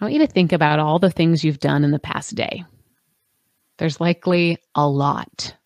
I 0.00 0.04
want 0.04 0.14
you 0.14 0.20
to 0.20 0.32
think 0.32 0.52
about 0.52 0.78
all 0.78 0.98
the 0.98 1.10
things 1.10 1.42
you've 1.42 1.58
done 1.58 1.82
in 1.82 1.90
the 1.90 1.98
past 1.98 2.34
day. 2.34 2.64
There's 3.78 4.00
likely 4.00 4.58
a 4.74 4.88
lot. 4.88 5.56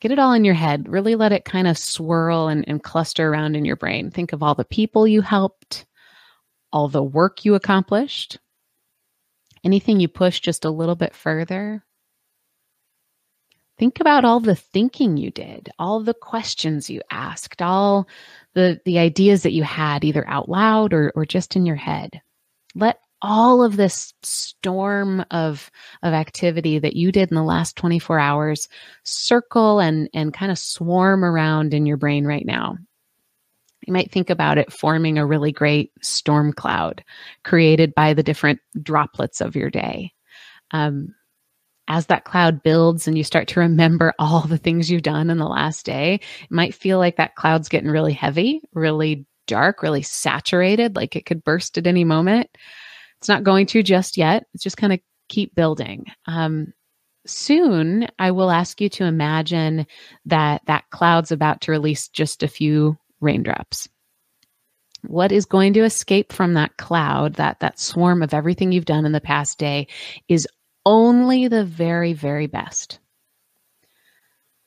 Get 0.00 0.12
it 0.12 0.18
all 0.18 0.32
in 0.32 0.44
your 0.44 0.54
head. 0.54 0.88
Really 0.88 1.14
let 1.14 1.32
it 1.32 1.44
kind 1.44 1.66
of 1.66 1.76
swirl 1.76 2.48
and, 2.48 2.64
and 2.68 2.82
cluster 2.82 3.28
around 3.28 3.56
in 3.56 3.64
your 3.64 3.76
brain. 3.76 4.10
Think 4.10 4.32
of 4.32 4.42
all 4.42 4.54
the 4.54 4.64
people 4.64 5.06
you 5.06 5.20
helped, 5.20 5.86
all 6.72 6.88
the 6.88 7.02
work 7.02 7.44
you 7.44 7.54
accomplished, 7.54 8.38
anything 9.64 10.00
you 10.00 10.08
pushed 10.08 10.44
just 10.44 10.64
a 10.64 10.70
little 10.70 10.94
bit 10.94 11.14
further. 11.14 11.84
Think 13.78 14.00
about 14.00 14.24
all 14.24 14.40
the 14.40 14.56
thinking 14.56 15.16
you 15.16 15.30
did, 15.30 15.68
all 15.78 16.02
the 16.02 16.14
questions 16.14 16.90
you 16.90 17.00
asked, 17.10 17.60
all 17.60 18.08
the, 18.54 18.80
the 18.84 18.98
ideas 18.98 19.42
that 19.42 19.52
you 19.52 19.62
had 19.62 20.04
either 20.04 20.26
out 20.28 20.48
loud 20.48 20.92
or, 20.92 21.12
or 21.14 21.24
just 21.26 21.56
in 21.56 21.66
your 21.66 21.76
head. 21.76 22.20
Let 22.74 22.98
all 23.22 23.62
of 23.62 23.76
this 23.76 24.14
storm 24.22 25.24
of 25.30 25.70
of 26.02 26.12
activity 26.12 26.78
that 26.78 26.96
you 26.96 27.10
did 27.10 27.30
in 27.30 27.34
the 27.34 27.42
last 27.42 27.76
24 27.76 28.18
hours 28.18 28.68
circle 29.04 29.80
and 29.80 30.08
and 30.14 30.34
kind 30.34 30.52
of 30.52 30.58
swarm 30.58 31.24
around 31.24 31.74
in 31.74 31.86
your 31.86 31.96
brain 31.96 32.24
right 32.24 32.46
now 32.46 32.76
you 33.86 33.92
might 33.92 34.12
think 34.12 34.30
about 34.30 34.58
it 34.58 34.72
forming 34.72 35.18
a 35.18 35.26
really 35.26 35.50
great 35.50 35.90
storm 36.00 36.52
cloud 36.52 37.02
created 37.44 37.94
by 37.94 38.14
the 38.14 38.22
different 38.22 38.60
droplets 38.82 39.40
of 39.40 39.56
your 39.56 39.70
day 39.70 40.12
um, 40.72 41.14
as 41.88 42.06
that 42.06 42.24
cloud 42.24 42.62
builds 42.62 43.08
and 43.08 43.16
you 43.16 43.24
start 43.24 43.48
to 43.48 43.60
remember 43.60 44.12
all 44.18 44.42
the 44.42 44.58
things 44.58 44.90
you've 44.90 45.02
done 45.02 45.30
in 45.30 45.38
the 45.38 45.46
last 45.46 45.84
day, 45.84 46.14
it 46.14 46.50
might 46.50 46.74
feel 46.74 46.98
like 46.98 47.16
that 47.16 47.34
cloud's 47.34 47.68
getting 47.68 47.90
really 47.90 48.12
heavy, 48.12 48.60
really 48.74 49.26
dark, 49.46 49.82
really 49.82 50.02
saturated, 50.02 50.94
like 50.94 51.16
it 51.16 51.26
could 51.26 51.42
burst 51.42 51.78
at 51.78 51.86
any 51.86 52.04
moment. 52.04 52.48
It's 53.20 53.28
not 53.28 53.44
going 53.44 53.66
to 53.66 53.82
just 53.82 54.16
yet. 54.16 54.46
It's 54.54 54.62
just 54.62 54.76
kind 54.76 54.92
of 54.92 55.00
keep 55.28 55.54
building. 55.54 56.06
Um, 56.26 56.72
soon, 57.26 58.08
I 58.18 58.30
will 58.30 58.50
ask 58.50 58.80
you 58.80 58.88
to 58.90 59.04
imagine 59.04 59.86
that 60.26 60.62
that 60.66 60.84
cloud's 60.90 61.32
about 61.32 61.60
to 61.62 61.72
release 61.72 62.08
just 62.08 62.42
a 62.42 62.48
few 62.48 62.96
raindrops. 63.20 63.88
What 65.06 65.32
is 65.32 65.46
going 65.46 65.74
to 65.74 65.84
escape 65.84 66.32
from 66.32 66.54
that 66.54 66.76
cloud, 66.76 67.34
that 67.34 67.60
that 67.60 67.78
swarm 67.78 68.22
of 68.22 68.34
everything 68.34 68.72
you've 68.72 68.84
done 68.84 69.04
in 69.04 69.12
the 69.12 69.20
past 69.20 69.58
day, 69.58 69.88
is 70.28 70.48
only 70.86 71.48
the 71.48 71.64
very, 71.64 72.14
very 72.14 72.46
best. 72.46 72.98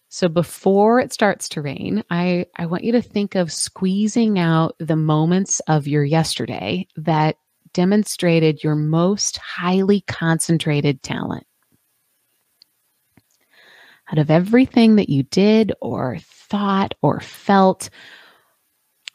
So 0.10 0.28
before 0.28 1.00
it 1.00 1.14
starts 1.14 1.48
to 1.50 1.62
rain, 1.62 2.04
I, 2.10 2.46
I 2.58 2.66
want 2.66 2.84
you 2.84 2.92
to 2.92 3.02
think 3.02 3.36
of 3.36 3.52
squeezing 3.52 4.38
out 4.38 4.76
the 4.78 4.98
moments 4.98 5.62
of 5.68 5.88
your 5.88 6.04
yesterday 6.04 6.88
that 6.98 7.38
demonstrated 7.74 8.64
your 8.64 8.76
most 8.76 9.38
highly 9.38 10.02
concentrated 10.02 11.02
talent. 11.04 11.46
Out 14.12 14.18
of 14.18 14.30
everything 14.30 14.98
that 14.98 15.10
you 15.10 15.24
did 15.24 15.72
or 15.82 16.18
thought 16.20 16.94
or 17.02 17.22
felt, 17.22 17.90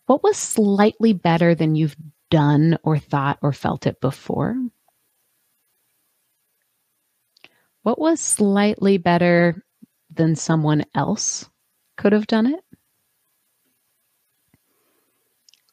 what 0.07 0.23
was 0.23 0.37
slightly 0.37 1.13
better 1.13 1.55
than 1.55 1.75
you've 1.75 1.97
done 2.31 2.79
or 2.83 2.99
thought 2.99 3.39
or 3.43 3.53
felt 3.53 3.87
it 3.87 4.01
before? 4.01 4.57
What 7.83 7.99
was 7.99 8.21
slightly 8.21 8.99
better 8.99 9.63
than 10.11 10.35
someone 10.35 10.85
else 10.95 11.49
could 11.97 12.13
have 12.13 12.27
done 12.27 12.47
it? 12.47 12.65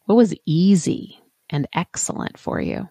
What 0.05 0.15
was 0.15 0.35
easy 0.45 1.22
and 1.53 1.67
excellent 1.73 2.37
for 2.37 2.59
you. 2.59 2.79
All 2.79 2.89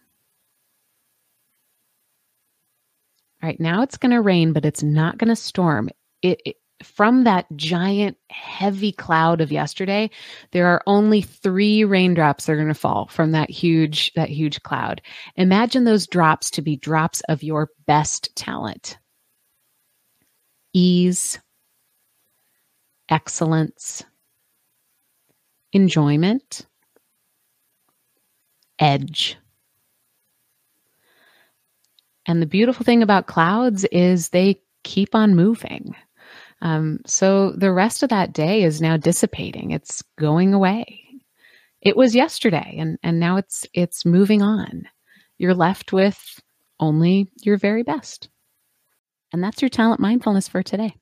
right, 3.49 3.61
now 3.61 3.83
it's 3.83 3.99
going 3.99 4.13
to 4.13 4.21
rain, 4.21 4.53
but 4.53 4.65
it's 4.65 4.85
not 4.85 5.19
going 5.19 5.29
to 5.29 5.37
storm. 5.37 5.91
It, 6.23 6.41
it, 6.47 6.57
from 6.85 7.25
that 7.25 7.47
giant 7.57 8.17
heavy 8.31 8.93
cloud 8.93 9.41
of 9.41 9.51
yesterday, 9.51 10.11
there 10.53 10.69
are 10.69 10.83
only 10.87 11.21
three 11.21 11.83
raindrops 11.83 12.47
that 12.47 12.53
are 12.53 12.57
going 12.57 12.69
to 12.69 12.75
fall 12.75 13.09
from 13.09 13.33
that 13.33 13.51
huge 13.51 14.13
that 14.15 14.29
huge 14.29 14.63
cloud. 14.63 15.03
Imagine 15.35 15.85
those 15.85 16.07
drops 16.07 16.51
to 16.53 16.63
be 16.63 16.77
drops 16.77 17.21
of 17.29 17.43
your 17.43 17.69
best 17.87 18.35
talent. 18.37 18.97
Ease, 20.73 21.41
excellence, 23.09 24.05
enjoyment, 25.73 26.67
edge. 28.83 29.39
And 32.27 32.43
the 32.43 32.47
beautiful 32.47 32.85
thing 32.85 33.03
about 33.03 33.27
clouds 33.27 33.85
is 33.87 34.29
they 34.29 34.61
keep 34.85 35.15
on 35.15 35.35
moving. 35.35 35.95
Um, 36.61 37.01
so 37.07 37.53
the 37.53 37.73
rest 37.73 38.03
of 38.03 38.11
that 38.11 38.33
day 38.33 38.63
is 38.63 38.81
now 38.81 38.97
dissipating. 38.97 39.71
It's 39.71 40.03
going 40.19 40.55
away. 40.55 41.01
It 41.81 41.97
was 41.97 42.15
yesterday, 42.15 42.77
and 42.79 42.99
and 43.03 43.19
now 43.19 43.37
it's 43.37 43.67
it's 43.75 44.05
moving 44.05 44.43
on. 44.43 44.89
You're 45.39 45.55
left 45.55 45.93
with 45.93 46.41
only 46.79 47.33
your 47.43 47.57
very 47.57 47.83
best. 47.83 48.29
And 49.33 49.43
that's 49.43 49.63
your 49.63 49.69
talent 49.69 50.01
mindfulness 50.01 50.47
for 50.47 50.63
today. 50.63 50.95